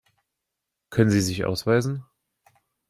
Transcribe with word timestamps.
Können 0.89 1.11
Sie 1.11 1.21
sich 1.21 1.45
ausweisen? 1.45 2.03